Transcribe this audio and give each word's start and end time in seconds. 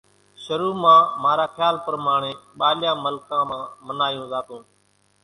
شرو 0.43 0.69
مان 0.83 0.99
مارا 1.23 1.45
کيال 1.57 1.75
پرماڻي 1.85 2.31
ٻارليان 2.59 2.97
ملڪان 3.05 3.41
مان 3.51 3.63
منايون 3.85 4.23
زاتون 4.31 4.61